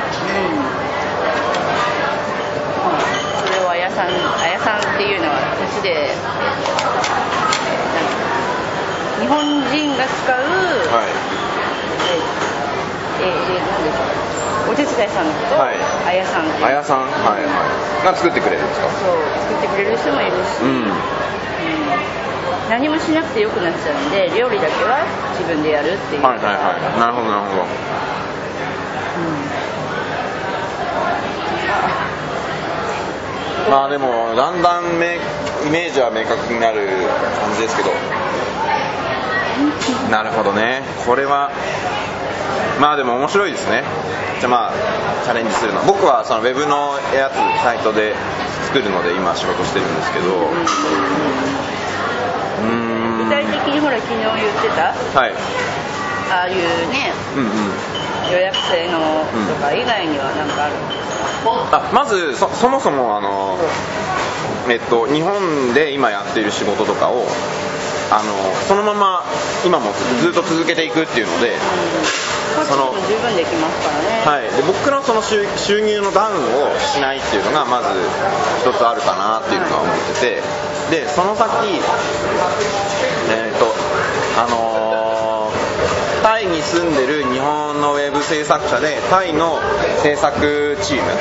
[3.47, 4.11] それをあやさんあ
[4.47, 6.13] やさんっていうのは私で
[9.21, 9.41] 日本
[9.71, 10.35] 人が使う、
[10.93, 11.09] はい
[13.21, 15.55] えでしょうお手伝いさんのこと？
[15.55, 15.75] を、はい。
[16.07, 16.45] あやさん。
[16.63, 17.51] あやさんはいは
[18.01, 18.05] い。
[18.05, 18.87] が作ってくれるんですか？
[18.89, 19.19] そう
[19.51, 20.87] 作ってくれる人もいるし、うん。
[22.69, 25.03] 何もしなくてよくなっちゃうんで料理だけは
[25.37, 26.23] 自分でやるっていう。
[26.23, 26.99] はいはいはい。
[26.99, 27.65] なるほどなるほど。
[33.69, 35.19] まあでもだんだんめ
[35.65, 36.87] イメージは明確になる
[37.41, 37.91] 感じですけど。
[40.09, 40.83] なるほどね。
[41.05, 41.51] これは
[42.79, 43.83] まあでも面白いですね。
[44.39, 44.73] じゃあまあ
[45.23, 45.81] チャレンジするの。
[45.83, 48.15] 僕はそのウェブのやつサイトで
[48.67, 50.25] 作るので今仕事してるんですけど。
[50.25, 53.23] うーん。
[53.25, 54.93] 具体的にほら昨日言ってた？
[55.19, 55.33] はい。
[56.31, 56.55] ああいう
[56.89, 57.51] ねうんうん。
[58.31, 61.01] 予約制のとか以外には何かあるんです
[61.43, 63.59] か、あまずそそもそもあの、
[64.69, 67.25] えっと、日本で今やっている仕事とかを
[68.09, 68.33] あの
[68.65, 69.23] そのまま
[69.65, 71.57] 今もずっと続けていくっていうので,、
[72.67, 77.89] その十分できますからね、はい、で僕のその収収入のダウンをしないっていうのがまず
[78.61, 80.73] 一つあるかなっていうのは思ってて。
[80.91, 81.49] でその先
[83.29, 83.73] えっと
[84.37, 84.92] あのー
[86.23, 89.59] タイに住んでる日本のウェブ制作者でタイの
[90.01, 91.11] 制作チーム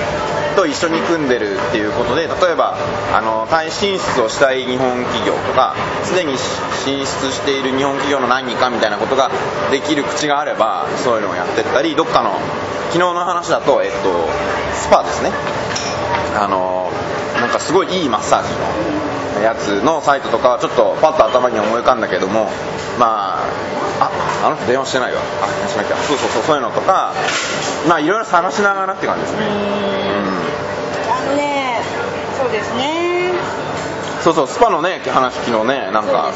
[0.54, 2.76] と一緒に組んでるっていうことで例えば
[3.12, 6.38] あのタイ進出をしたい日本企業とかすでに
[6.84, 9.28] 進出している日本企業の何人かみたいなことが
[9.72, 12.38] できる口があればそういうのをやってったりどっかの
[12.92, 14.28] 昨日の話だと、えっと、
[14.74, 15.30] スパですね。
[16.38, 16.90] あの
[17.40, 22.50] なんかすごいいいマッサージのやつのサイトとかはちょっとパッと頭に思い浮かんだけども
[22.98, 24.10] まあ
[24.42, 25.20] ああの人電話してないわ。
[25.42, 25.96] あ電話しなきゃ。
[25.96, 27.12] そうそうそうそういうのとか
[27.88, 29.46] まあいろいろ探しながらって感じですね。
[31.08, 31.80] あのね
[32.38, 33.32] そうですね。
[34.22, 36.32] そうそうスパのね話昨日ねなんか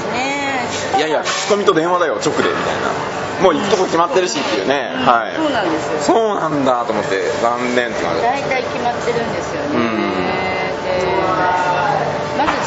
[0.96, 3.16] いやいや口コミと電話だよ直でみたいな。
[3.42, 5.36] もう行くとこ決まってるしっていうね、うんはい。
[5.36, 6.00] そうなんですよ。
[6.00, 8.22] そうなんだと思って残念って感じ。
[8.22, 10.45] 大体決まってるんですよね、うん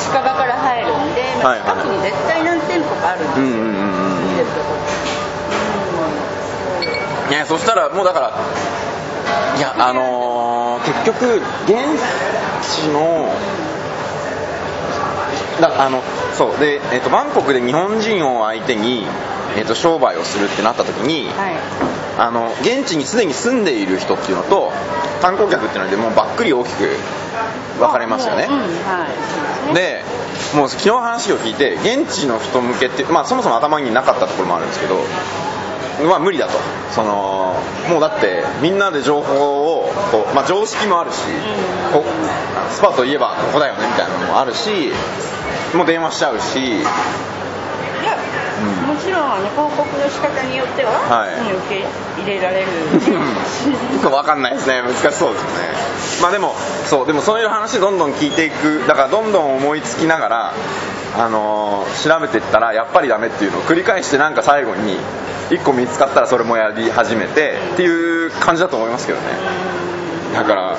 [0.10, 1.70] 近場から入るんで、まあはいはい。
[1.70, 4.76] 近くに絶対何店舗かあるんですよ、うんうんうんうん見てるとこ
[7.30, 8.32] ねそしたらもうだから
[9.58, 11.36] いやあのー結局
[11.68, 11.76] 現
[12.64, 13.30] 地の
[15.60, 16.02] だあの
[16.34, 16.60] そう。
[16.60, 19.06] で、えっとバンコクで日本人を相手に、
[19.58, 21.56] えっと商売をするってなった時に、はい。
[22.20, 24.74] あの現地にすでに住んでいる人っていうのと
[25.22, 26.98] 観光客っていうのでもうばっくり大きく
[27.80, 28.48] 分かれますよね。
[28.48, 29.08] は
[29.72, 29.74] い。
[29.74, 30.04] で
[30.56, 34.98] もう昨日話を聞いて現地の人向けって、まあ、そもそも頭になかったところもあるんですけど、
[36.10, 36.54] まあ、無理だと。
[36.92, 37.56] その
[37.90, 41.20] もうだってみんなで情報をこう、まあ、常識もあるし、
[41.94, 44.92] こうスパといえばここだよねみたいなのもあるし
[45.76, 46.84] もう電話しちゃうし
[49.00, 51.56] ちろんあの広告の仕方によっては、はい。
[51.56, 52.68] 受け入れられる。
[54.02, 54.82] 分かんないですね。
[54.82, 56.20] 難しそうですね。
[56.22, 58.84] まあでもそうでもそういう話どんどん聞いていく。
[58.88, 60.54] だからどんどん思いつきながら
[61.18, 64.98] あのー調べていったらやっぱりダメっていうのを繰り返してなんか最後に
[65.50, 69.26] 1個見つかったらそれもやり始めてっていう感じだと思いますけどね。
[70.34, 70.76] だから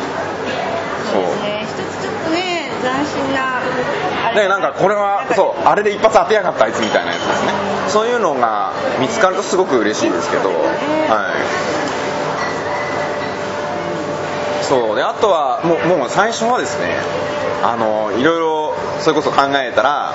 [1.13, 1.23] そう。
[1.43, 1.67] ね。
[1.67, 3.61] 一つちょっとね斬新なあ
[4.35, 7.53] でなんかこれはそうあれで一発当てやがったあいつみたいなやつですね。
[7.89, 10.51] そういうのが見つかるとすごく嬉しいですけど。
[10.51, 10.55] は
[14.63, 14.65] い。
[14.65, 14.97] そう。
[14.97, 16.97] であとはもうもう最初はですね
[17.63, 20.15] あのいろいろそれこそ考えたら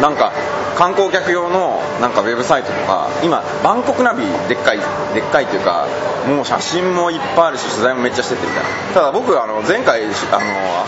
[0.00, 0.32] なんか
[0.76, 4.78] 観光客用のなんかウェブサイトとか今バンコクナビでっかい
[5.14, 5.88] でっかいというか
[6.28, 8.94] もう写真もいっぱいあるし取材もめっちゃしててみたいな。
[8.94, 10.12] ただ僕あの前回あの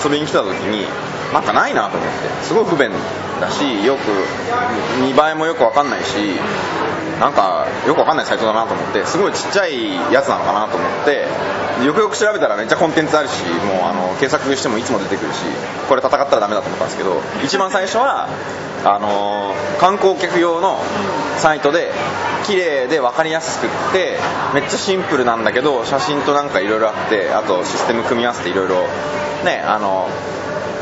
[0.04, 0.86] 遊びに来た時に
[1.32, 2.90] なんかないなと思ってすごい不便
[3.40, 4.00] だしよく
[5.00, 6.36] 見栄えもよく分かんないし
[7.20, 11.26] なんかよくわかんないサイトだなと思ってすごいちっちゃいやつなのかなと思って
[11.84, 15.42] よくよく調べたらめっちゃコンテンツあるしもうあの検索してもいつも出てくるし
[15.88, 18.28] これ戦ったらダメだと思ったんですけど一番最初は
[18.84, 20.78] あの観光客用の
[21.36, 21.92] サイトで
[22.46, 24.18] 綺麗で分かりやすくって
[24.54, 28.76] めっちゃシンプルなんだけど写真となんかいろいろあってあとシステム組み合わせていろいろ
[29.44, 30.08] ねあの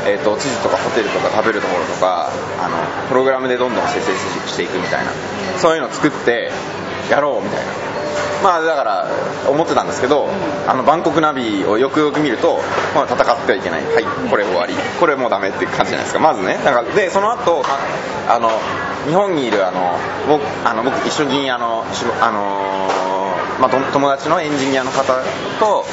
[0.07, 2.77] えー、と地図とかホテルとか食べるところとかあの
[3.09, 4.11] プログラムでどんどん生成
[4.47, 5.11] していくみたいな。
[5.57, 6.51] そういうのを作って
[7.09, 7.87] やろうみたいな。
[8.43, 9.07] まあだから
[9.49, 10.29] 思ってたんですけど、
[10.67, 12.59] あのバンコクナビをよくよく見ると、
[12.93, 13.83] まあ、戦ってはいけない。
[13.83, 14.73] はいこれ終わり。
[14.99, 16.19] これもうダメって感じじゃないですか。
[16.19, 16.59] まずね。
[16.63, 17.63] だかでその後
[18.29, 18.49] あの
[19.07, 21.83] 日本にいるあの僕あの僕一緒にあの
[22.21, 22.87] あの
[23.59, 25.13] まあ、友達のエンジニアの方
[25.59, 25.83] と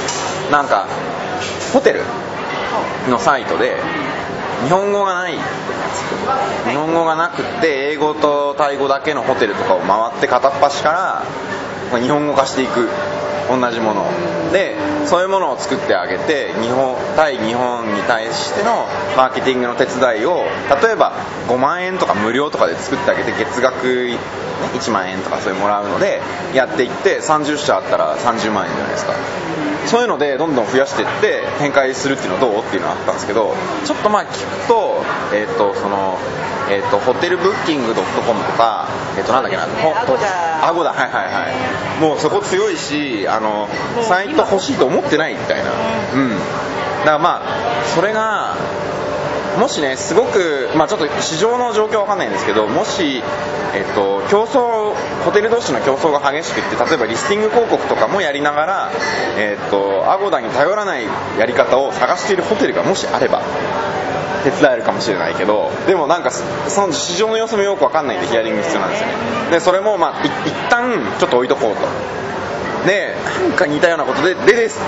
[0.50, 0.86] なんか
[1.72, 2.02] ホテル
[3.08, 3.76] のサイトで
[4.64, 5.34] 日本語がない。
[6.68, 11.24] 日本語がなくって英語とタイ語だけのホテルとかを回って片っ端か
[11.92, 12.88] ら日本語化していく。
[13.48, 14.04] 同じもの
[14.52, 14.74] で
[15.04, 20.44] そういうものを作ってあげて日本対日本に対してのマーケティングの手伝いを
[20.82, 21.12] 例えば
[21.48, 24.08] 5万円とか無料とかで作ってあげて月額
[24.60, 26.20] ね1万円とかそれもらうので
[26.54, 29.12] やっていって30社あったら30万円じゃないですか。
[29.86, 35.02] そういうのでどんどん増やしていって展開するっていうのはどうっていうのがあったんですけどちょっとまあ聞くと,、
[35.34, 36.18] えーとその
[36.70, 38.88] えーとホテルブッキングドットコムとか、
[39.18, 41.46] えー、となんだっけなほ Agoda。Agoda はいはいは
[41.98, 42.00] い。
[42.00, 43.68] もうそこ強いしあの
[44.02, 45.70] サイト欲しいと思ってないみたいな。
[46.14, 46.30] うん。
[46.30, 48.56] だからまあそれが
[49.58, 53.22] もしね、すごく、まあ、ちょっと市場の状況は分かんないんですけど、もし、
[53.74, 58.90] えっと、競争、ホテル同士の競争が激しくって、例えばリスティング広告とかもやりながら、
[59.38, 61.04] えっと、 Agoda に頼らない
[61.38, 63.42] やり方を探しているホテルがもしあれば、
[64.44, 69.14] 手伝えるかもしれないけど、でもなんか、その市場の様子もよく分かんないんで、ヒアリング必要なんですよね。
[69.50, 71.82] で、それも、まあ、い一旦ちょっと置いとこうと。
[72.86, 73.14] で、
[73.48, 74.80] なんか似たようなことで、で、で、ス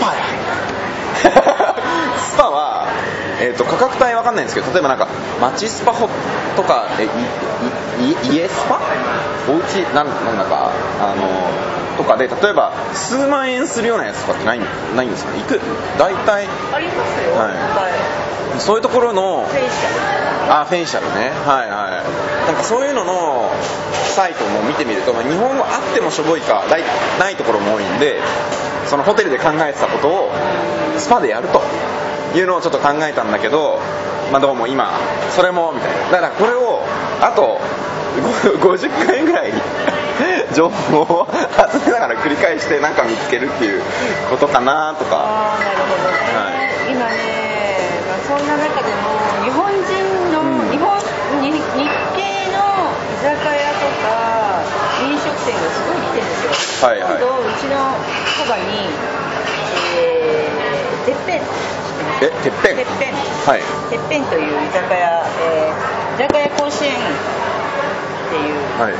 [0.00, 0.22] パや。
[2.18, 2.88] スパは、
[3.40, 5.08] えー、と価格帯わかんないんですけど例えばなんか
[5.40, 6.08] 街スパホ
[6.56, 8.80] とかえいいい家スパ？
[9.48, 10.70] お家なんなんだか
[11.00, 14.60] あのとかで例えば数万円するようなやつとかってない
[14.96, 15.40] ないんですかね？
[15.40, 15.60] いく。
[15.98, 16.46] 大体。
[16.72, 17.50] ありますよ、は
[18.56, 18.60] い。
[18.60, 20.52] そういうところのフェイシャル。
[20.52, 21.30] あフェイシャルね。
[21.46, 22.46] はいはい。
[22.46, 23.50] なんかそういうのの
[24.14, 26.82] サイトも見てみると、まあ、日本語あってもしょぼいかない
[27.18, 28.20] ないところも多いんで
[28.86, 30.30] そのホテルで考えてたことを
[30.98, 31.62] スパでやると
[32.34, 33.78] いうのをちょっと考えたんだけど、
[34.32, 34.90] まあ、どうも今
[35.30, 36.10] それもみたいな。
[36.10, 36.82] だからこれを
[37.20, 37.60] あと
[38.60, 39.52] ご50回ぐらい
[40.54, 41.26] 情報を
[41.72, 43.82] 集めながら繰り返してなんか見つけるっていう
[44.30, 45.16] ことかなとか。
[45.16, 46.92] ああなるほどね、はい。
[46.92, 49.82] 今ね、まあ、そんな中でも日本人
[50.32, 50.70] の、うん。
[50.70, 50.94] 日本
[51.42, 51.58] に日
[52.14, 52.22] 系
[52.54, 52.58] の
[53.10, 54.62] 居酒屋とか
[55.02, 57.10] 飲食店がすごい来てるんですよ、はいはい。
[57.10, 57.74] 今度うちの
[58.38, 58.62] そばに、
[59.96, 60.53] えー、
[61.04, 61.42] てっぺん。
[62.22, 62.76] えてっぺん？
[62.76, 63.14] てっぺん。
[63.14, 63.62] はい。
[63.90, 67.00] てっぺんという居酒屋、えー、居酒屋甲子園っ
[68.32, 68.96] ていうはい。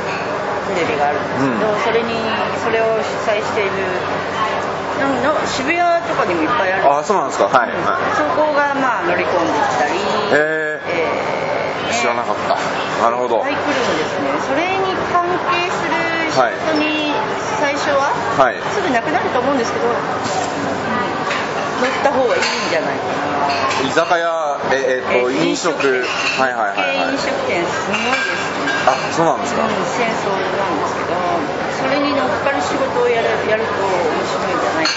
[0.65, 1.81] テレビがあるんですけど、うん。
[1.81, 2.13] それに
[2.61, 3.71] それを主催している
[5.01, 6.85] なんの渋谷とかにもいっぱいある。
[6.85, 7.49] あそうなんですか。
[7.49, 7.85] はい、うん。
[7.85, 9.97] はそこがまあ乗り込んできたり、い、
[10.33, 12.57] へえーえ知らなかった。
[13.01, 13.41] なるほど。
[13.45, 14.29] いっぱい来るんですね。
[14.45, 16.41] それに関係する人
[16.81, 17.13] に
[17.61, 18.57] 最初は、はい。
[18.73, 20.74] すぐなくなると思うんですけど、うん
[21.81, 23.03] 乗った方がいいんじゃないか
[23.83, 23.87] な。
[23.87, 27.13] 居酒屋ええっとえ飲食はいはいはいはい。
[27.13, 28.71] 飲食店すごいですね。
[28.87, 31.15] あそうなんですか、うん、戦争なんですけど
[31.81, 33.91] それに乗っかる仕事をやるやると面
[34.23, 34.91] 白いんじゃないか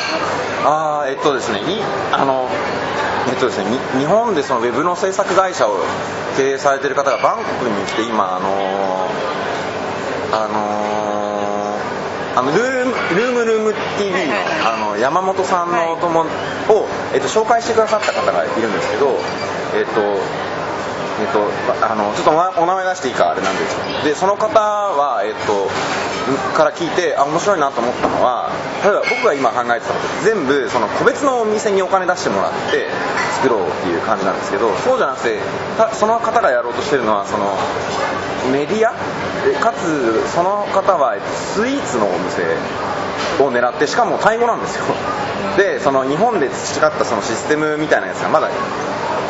[0.64, 1.00] な。
[1.00, 1.62] あーえっとですねい
[2.12, 2.48] あの
[3.28, 5.80] えっとですねに日本でそのウェブの制作会社を
[6.36, 12.77] 経営されてる方がバンコクに来て今あのーあのーあのルーム
[13.14, 16.26] ルームルーム TV のあの山本さんの友を、
[17.14, 19.16] えっと、紹介してくださった方がいるんですけど
[19.74, 20.48] えっと
[21.18, 21.42] えっと、
[21.84, 28.50] あのちょっとお名前出していいかあれなんですけどでその方は、えっと、んから聞いてあ面白いなと思ったのは
[28.84, 32.86] 例えば僕が今考えてたこと全部その個別のお店にお金出してもらって
[33.42, 35.42] 作ろうっていう感じなんですけどそうじゃなくて
[35.76, 37.50] たその方がやろうとしてるのはその
[38.54, 38.94] メディア？
[39.42, 42.46] でかつその方はえっとスイーツのお店
[43.44, 44.84] を狙ってしかもタイ語なんですよ。
[45.56, 48.48] でその日本で培ったそのシステムみたいなやつがまだ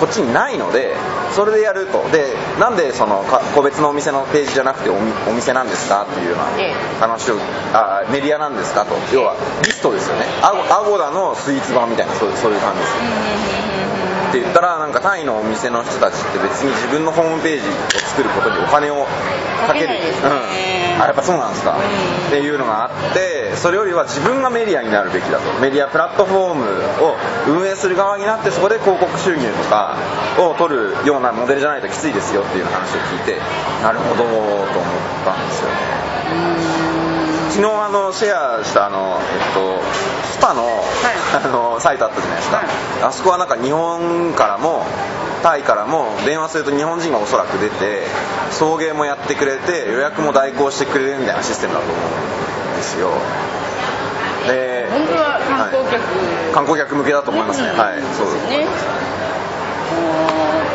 [0.01, 0.95] こっちにないので
[1.35, 2.05] それでやると。
[2.11, 6.75] でなんでそのか個別のお店のページじゃなくてお店なんですかっていうようなええ。
[7.01, 7.37] 話を
[7.73, 8.95] あメディアなんですかと。
[9.13, 10.27] 要はリストですよね。
[10.43, 10.53] ア
[10.85, 13.88] ゴダのスイーツ版みたいなそうそういう感じです
[14.29, 17.73] って言ったらなんかタイのお店の人たちって別に自分のホームページを
[18.09, 19.07] 作ることにお金を
[19.67, 19.89] かける。
[19.89, 19.99] ね。
[20.97, 22.29] うん、あやっぱそうなんですか、うん。
[22.29, 26.65] っていうのがあってそれよりは自分がメディアになるべきだとメディアプラットフォーム
[27.05, 27.17] を
[27.49, 29.97] 運営する側になってそこで広告収入とか
[30.39, 33.41] を取るようなモデルじゃないときついですよっていう話を聞いて
[33.83, 34.19] なるほど。
[34.19, 35.71] と思ったんですよ。
[35.71, 36.99] ね
[37.51, 39.81] 昨日あのシェアしたあの、えっと、
[40.39, 40.63] スパの,、
[41.35, 42.67] あのサイトあったじゃないですか、はい。
[43.03, 44.87] あそこはなんか日本からも
[45.43, 48.03] タイからも電話すると日本人がおそらく出て
[48.51, 53.11] 送迎もやってくれて予約も代行してくれるみたいなシステムだと思うんですよ。
[54.47, 56.07] で本当は観光客、は
[56.51, 56.55] い。
[56.55, 58.01] 観光客向けだと思いますね、うんはい。
[58.17, 58.33] そう。
[58.33, 58.67] ですよね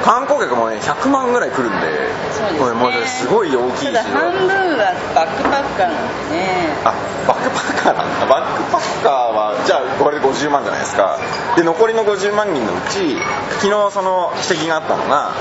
[0.03, 2.11] 観光客もね100万ぐらい来るんで
[2.59, 6.75] これもうねすごい大きいし半分はバックパッカーなんでね。
[6.83, 6.93] あ
[7.25, 8.27] バックパッカーなんだ。
[8.27, 11.17] バックパッカーはじゃあこれで50万じゃないですか。
[11.55, 13.15] で残りの50万人のうち
[13.63, 15.31] 昨日その指摘があったのが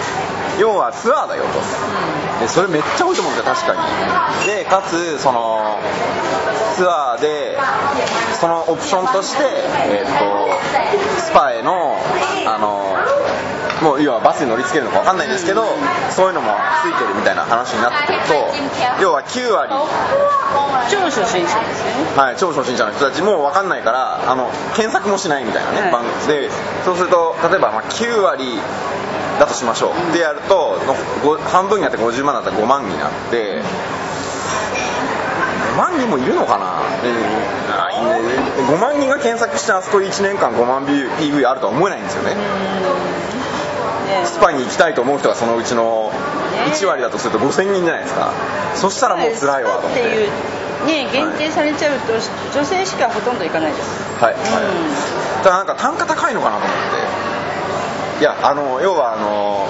[0.61, 1.59] 要はツアーだよと。
[2.41, 4.47] でそれめっちゃ多いと思うんですよ確かに。
[4.47, 5.79] でかつその
[6.77, 7.59] ツアーで
[8.39, 9.43] そのオプションとして、
[9.91, 11.99] えー、とスパへの
[12.47, 12.97] あの
[13.83, 15.65] もう要はバスに乗り継げるのか分かんないんですけど
[16.11, 19.75] そういうのもついてるみたいな話になってくると要は9割
[20.91, 22.17] 超初心者ですよね。
[22.17, 25.93] はい、超初心者の人たちも分かんないからあの検索もしないみたいなね、はい。
[25.93, 26.13] 番組。
[26.27, 26.51] で
[26.85, 28.59] そうすると例えばまあ9割
[29.39, 30.79] だとしましょう、でやると
[31.51, 33.63] 半分になって50万だったら5万になって
[35.75, 37.23] 5万人もいるのかな、うん。
[37.81, 38.43] あいいね。
[38.69, 42.41] 5万人が検索してあそこで1年間5万 PV あるとは思えないんですよね、ね
[44.25, 46.13] スパに行きたいと思う人がそのうちの
[46.73, 48.33] 1割だとすると5000人じゃないですか。
[48.75, 49.87] そしたらもう辛いわと。
[49.87, 50.29] 思って
[50.87, 52.13] ね限定されちゃうと
[52.55, 54.23] 女性しかほとんど行かないです。
[54.23, 54.43] はい、はい。
[54.43, 56.77] うただなんか単価高いのかなと思っ
[58.19, 58.23] て。
[58.23, 59.67] いやあの要はあの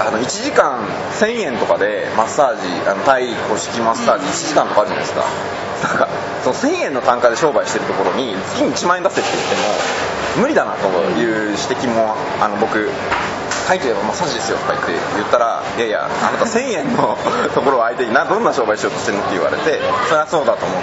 [0.00, 0.80] あの1時間
[1.20, 5.24] 1000円とかでマッサージあのタイ古式マッサージ1時間とかあるじゃないですか。
[5.82, 6.08] なんか
[6.42, 9.62] その1000円の単価で商売してるところに月に1万円出せって言っても
[10.38, 10.88] 無理だなと
[11.18, 12.88] いう指摘もあの僕
[13.66, 14.58] タイといえばマッサージですよ。
[14.58, 17.16] とか言って言ったらいやいやあなた1000円の
[17.54, 20.82] ところを相手になどんな商売しようとしてるのって言われてそれはそうだと思っ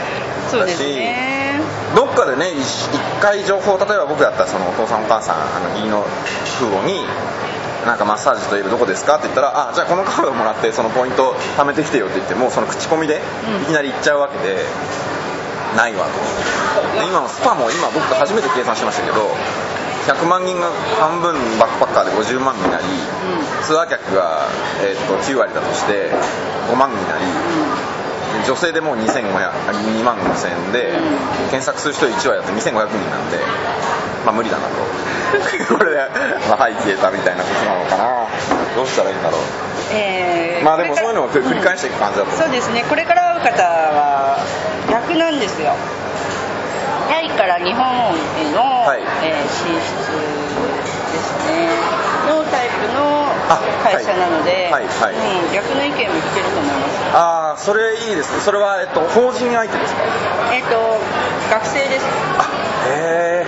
[0.65, 1.61] たしね。
[1.95, 6.05] どっかでね一一回情報例えば僕だったらそのお父さんお母さんあの義理の
[6.59, 7.05] 空母に
[7.85, 13.63] なんかマッサージといえばどこですかって言ったらあじゃあこのカードもらってそのポイント貯めてきてよって言ってもうその口コミでうん。
[13.63, 14.57] いきなり行っちゃうわけで、
[15.75, 16.13] ないわと。
[16.99, 19.27] で今のスパも今僕初めて計算しましたけど
[20.07, 22.85] 100万人が半分バックパッカーで50万になり、
[23.63, 24.47] ツアー客が、
[24.79, 26.11] えー、と9割だとして
[26.71, 27.25] 5万になり、
[28.47, 30.95] 女性でもう2500 2万5000円で、
[31.51, 33.39] 検索する人1割だと2500人なんで、
[34.25, 34.71] まあ、無理だなと。
[35.67, 35.97] これで、
[36.47, 38.27] まあ、はい消えたみたいなことなのかな。
[38.75, 39.41] どうしたらいいんだろう。
[39.91, 42.29] えーまあでもそういうのを繰り返していく感じだと。
[42.31, 42.85] 思うそうですね。
[42.89, 44.39] これから会う方は
[45.07, 45.73] 逆なんですよ。
[47.09, 49.01] タイから日本への、はい。
[49.23, 51.69] えー進出ですね。
[52.27, 54.83] のタイプのあ会社なので、はい。
[54.83, 55.15] はい。
[55.15, 55.15] はい。
[55.47, 57.15] うん、逆の意見も聞けると思います。
[57.15, 58.41] ああそれいいですね。
[58.41, 60.01] それは、えっと、法人相手ですか？
[60.51, 60.75] えっ、と
[61.49, 62.05] 学生です。
[62.37, 62.43] あ
[62.91, 63.47] へ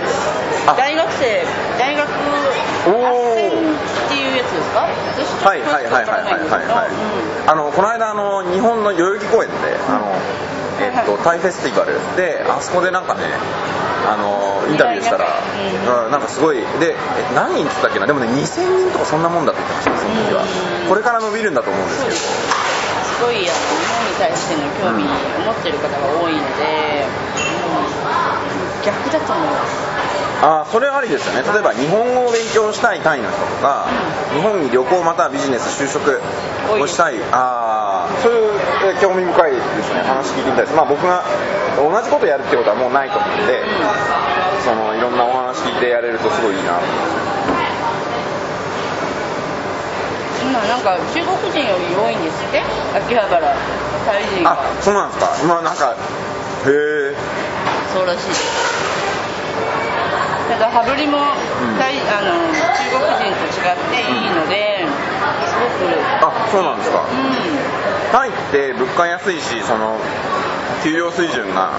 [0.66, 0.74] あ。
[0.74, 1.44] 大学生。
[1.78, 2.08] 大学
[2.88, 2.94] おー。
[3.04, 4.88] 斡旋っていうやつですか？
[5.12, 5.60] 私はい。
[5.60, 5.84] はい。
[5.84, 5.92] はい。
[5.92, 6.06] はい。
[6.06, 6.40] はい。
[6.40, 6.64] はい。
[6.64, 6.90] はい。
[7.46, 10.16] あのこの間あの日本の代々木公園であの、
[10.80, 11.94] えっと、タイフェスティバル。
[12.16, 13.24] であそこでなんかね
[14.06, 16.06] あのインタビューしたら、うん。
[16.06, 16.96] うんなんかすごいでえ
[17.34, 18.06] 何人って言ったっけな？
[18.06, 20.88] でもね2000人とかそんなもんだって言ってましたその時はうん。
[20.88, 22.16] これから伸びるんだと思うんですけど。
[22.16, 25.06] すごいあの日本に対しての興味を
[25.44, 28.84] 持ってる方が多いので、うん。
[28.84, 29.99] 逆だと思います
[30.42, 31.42] あーそれありですよね。
[31.52, 33.84] 例えば日本語を勉強したいタイの人とか、
[34.32, 36.20] 日本に旅行またはビジネス就職
[36.80, 37.20] をしたい。
[37.32, 38.22] あー。
[38.22, 38.52] そういう
[38.88, 40.00] えー興味深いですね。
[40.00, 40.74] 話聞いてみたいです。
[40.76, 41.22] まあ僕が
[41.76, 43.60] 同じことやるってことはもうないと思うんで、
[44.64, 46.72] そのいろんなお話聞いてやれるとすごいいいな。
[46.72, 47.20] と思います
[50.40, 52.64] 今なんか中国人より多いんですって？
[52.96, 53.54] 秋葉原
[54.06, 54.52] タイ人が。
[54.52, 55.36] あそうなんですか。
[55.46, 56.70] まあなんかへ
[57.12, 57.14] え
[57.92, 58.69] そうらしいです
[60.50, 61.18] ただ羽振りも、
[61.78, 64.82] タイあの中国人と違っていいので、
[65.46, 65.94] すごく
[66.26, 67.06] あそうなんですか。
[67.06, 68.10] うん。
[68.10, 69.96] タイって物価安いしその
[70.82, 71.70] 給料水準が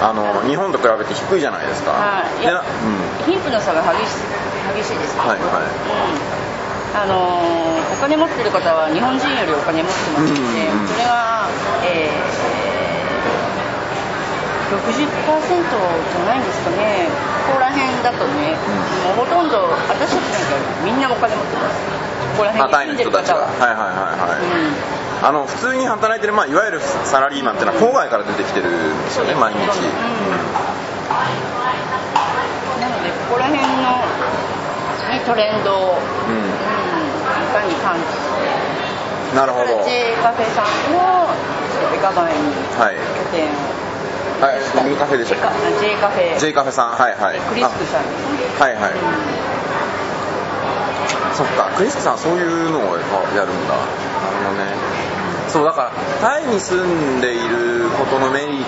[0.00, 0.06] うん。
[0.06, 2.42] あの日本と比べて低いじゃないですか、はい。
[2.42, 3.32] いやうん。
[3.32, 4.14] 貧富の差が激し
[4.76, 5.38] 激しいですはいはい。
[6.94, 7.02] うん。
[7.02, 7.66] あのー
[7.96, 10.88] お金持ってる方は日本人よりお金持ってますので、うんうん。
[10.88, 11.48] それは、
[11.82, 12.12] えー、
[14.66, 17.06] 60%じゃないんですかね。
[17.46, 18.58] ここら辺だとね、
[19.06, 21.78] もうほとんど私たちなんかみんなお金持ってます。
[22.34, 23.46] ここら辺に住んでるの人たちは。
[23.46, 23.54] 方は。
[23.62, 24.42] はいはいはいはい、
[25.22, 28.74] あの普通に働いてる、まあ、いわゆるサラリーマンっていうのは郊外から出てきてるん
[29.06, 29.66] ですよね毎日、うん。
[32.82, 34.02] なのでここら辺の、
[35.08, 38.26] ね、トレンドを、うん、うんいかに感知し
[39.30, 39.66] てなるほど。
[40.22, 41.28] カフェさんの
[41.92, 42.40] ベカバイに
[42.78, 42.96] はい。
[42.96, 43.48] 拠点
[44.40, 44.84] はい。
[44.84, 46.34] ミニカフェでしたっ J カフェ。
[46.34, 46.90] け J カフェさん。
[46.90, 47.40] はいはい。
[47.40, 48.38] クリスクさんですね。
[48.60, 48.92] あはいはい、
[51.34, 51.70] そっか。
[51.76, 52.82] クリスクさんはそういうのを
[53.34, 53.76] やるんだ。
[53.76, 53.88] なる
[54.44, 54.96] ほどね。
[55.48, 58.64] そうだからタイに住んでいることのメリッ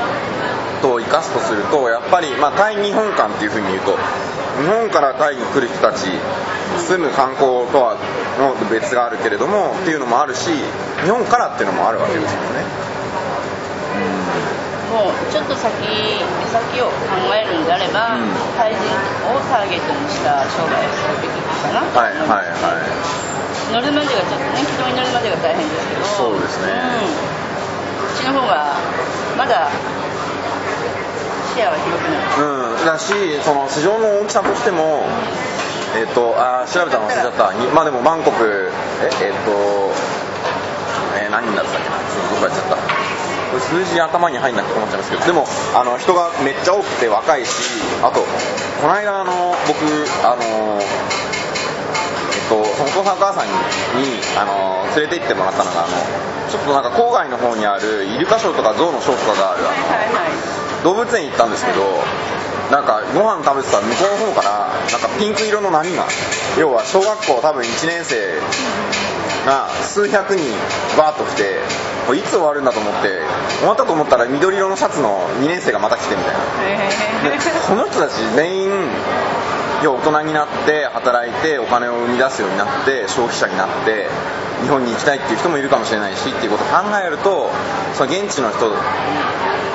[0.80, 3.98] トを生かすとするとやっぱり、まあ、タイ日本間っていうふうに言うと
[4.62, 6.08] 日本からタイに来る人たち
[6.86, 7.98] 住む観光とは
[8.38, 10.50] の別があるけれどもっていうのもあるし
[11.04, 12.64] 日本からっていうのもあるわけですよね
[15.30, 16.92] ちょっと先目先を考
[17.34, 18.32] えるんであれば、うん。
[18.57, 18.82] タイ人
[19.30, 21.82] をターゲットにした商売をするべきかな。
[21.86, 22.90] とはい思いますはいはい。
[23.72, 26.05] 乗るまでがちょっとね軌道に乗るまでが大変ですけど。
[26.05, 26.72] そうですね。
[26.72, 27.14] うん、
[28.01, 28.74] こっちの方が
[29.36, 29.68] まだ
[31.55, 32.78] 視野は広くなる。
[32.78, 33.12] うん、だし
[33.44, 35.05] その市場の大きさとしても
[35.96, 37.53] えっ、とあー調べたの忘れちゃった。
[37.55, 38.72] にまあでもバンコク
[39.03, 39.92] ええっ、と
[41.20, 41.96] えー何人だったっけな。
[42.09, 42.97] ちょっとどこやっちゃった
[43.57, 47.51] 数字頭に入んなくて困っちゃいますけどでもあの人がめっちゃ多くて若いし
[48.03, 49.80] あとこの間あの僕
[50.24, 50.78] あの
[52.28, 53.53] えっと、そのお父さんお母さんに
[54.38, 55.92] あの連れて行ってもらったのがあの
[56.49, 60.59] ちょっとなんか郊外の方にあるイルカショーとかゾウのショーとかがあるあのはいはい。
[60.84, 61.82] 動物園行ったんですけど
[62.70, 66.07] なんかご飯食べてたら向こうの方からなんかピンク色の波が
[66.59, 68.16] 要は小学校多分1年生
[69.49, 70.44] が数百人
[70.99, 71.61] バーッと来て
[72.07, 73.24] これいつ終わるんだと思って
[73.59, 76.40] 終わったと思ったら緑色のシャツの2年生がまた来てみたいな。
[77.30, 77.68] でへー。
[77.68, 78.70] この人たち全員
[79.82, 84.09] 要は大人になって働いてお金を生み出すようになって消費者になって
[84.62, 87.51] 日本に行きたいっていう人もいるかもしれないしっていうことを考えると
[87.94, 88.68] その現地の人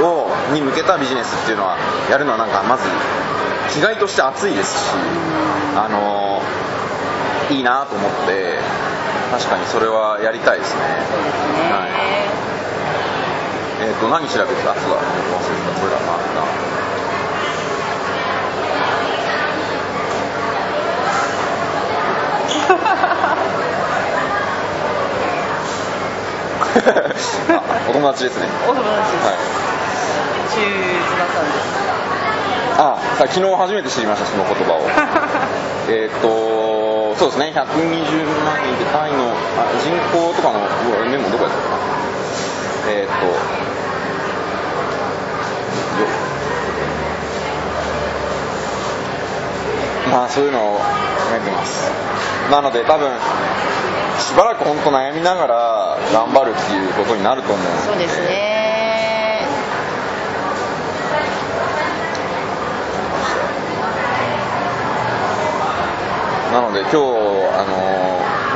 [0.04, 1.78] をに向けたビジネスっていうのは
[2.12, 2.84] やるのはなんかまず
[3.72, 4.92] 気概として熱いですし
[5.76, 6.42] あの
[7.50, 8.60] いいなと思って
[9.34, 10.82] 確かにそれはやりたいですね。
[11.74, 11.90] はい。
[13.82, 14.70] えっ、と何調べてた？
[14.72, 15.02] あそうだ。
[15.02, 15.74] 忘れてた。
[15.82, 16.54] これだなあ
[27.90, 28.48] お友達ですね。
[28.68, 29.38] お友達です、はい。
[30.54, 30.62] 中
[31.10, 31.74] 妻さんです。
[32.78, 34.82] あさ昨日初めて知りましたその言葉を。
[35.90, 36.63] えっと
[37.18, 37.54] そうですね。
[37.56, 37.60] 120
[38.44, 40.60] 万人でタイのあ人口とかの
[41.10, 41.78] メモどこやったかな？
[42.90, 43.34] えっ、とよ。
[50.12, 50.84] まあそういうのを考
[51.36, 51.90] えてます。
[52.52, 53.10] なので多分
[54.20, 57.66] しばらく本当悩みながら頑張るっていうことになると思う。
[57.66, 58.53] のそうですね
[66.54, 66.96] なので今日
[67.58, 67.74] あの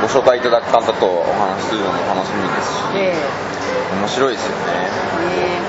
[0.00, 3.18] ご紹介いただく方とお話しするのも楽しみですしで、ね、
[3.98, 4.86] 面白いですよね。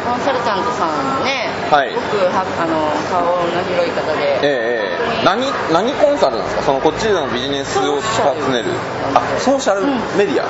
[0.06, 1.94] コンサルタントさんもね、はい。
[1.94, 5.26] 僕はあの顔の広い方で、ええええ。
[5.26, 6.64] 何何コンサルなんですか？
[6.64, 8.74] そのこっちでのビジネスを尋ねる
[9.14, 9.86] あソーシャル
[10.18, 10.46] メディア、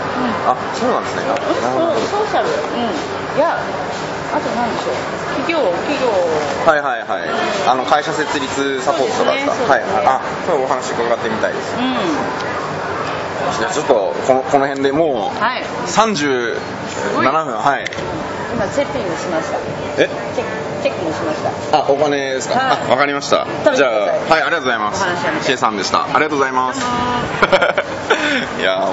[0.47, 1.23] あそうなんですね。
[2.07, 2.47] ソーシャル。
[2.47, 3.35] うん。
[3.35, 3.59] いや
[4.33, 4.95] あと何でしょう？
[5.41, 5.59] 企業
[5.89, 6.07] 企業。
[6.65, 7.29] はいはいはい。
[7.67, 9.53] あの会社設立サポートとかですか？
[9.55, 11.75] そうですねはいあそうお話伺ってみたいです。
[11.77, 11.93] うん。
[13.59, 15.63] じゃあちょっとこのこの辺でもうはい。
[15.87, 16.59] 37
[17.15, 17.25] ごい。
[17.25, 17.85] 分はい。
[18.53, 19.57] 今チェックインしました。
[20.01, 20.09] え？
[20.35, 21.79] チェックチェックもしました。
[21.79, 22.77] あお金ですか、はい。
[22.87, 23.45] あわかりました。
[23.75, 25.03] じゃあはいありがとうございます。
[25.45, 26.03] シエさんでした。
[26.05, 26.79] ありがとうございます。
[28.59, 28.91] いやー